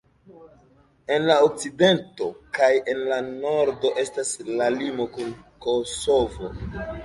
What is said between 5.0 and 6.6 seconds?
kun Kosovo.